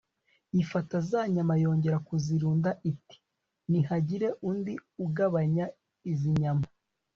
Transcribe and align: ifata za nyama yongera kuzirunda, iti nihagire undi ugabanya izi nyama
ifata 0.61 0.97
za 1.11 1.21
nyama 1.35 1.55
yongera 1.63 1.97
kuzirunda, 2.07 2.69
iti 2.91 3.17
nihagire 3.69 4.27
undi 4.49 4.73
ugabanya 5.05 5.65
izi 6.11 6.31
nyama 6.41 6.65